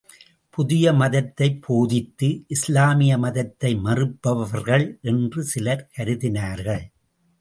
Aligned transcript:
புதிய 0.49 0.93
மதத்தைப் 0.93 1.61
போதித்து, 1.61 2.29
இஸ்லாமிய 2.47 3.17
மதத்தை 3.17 3.75
மறுப்பவர்கள் 3.75 4.99
என்று 5.01 5.43
சிலர் 5.43 5.89
கருதினார்கள். 5.97 6.83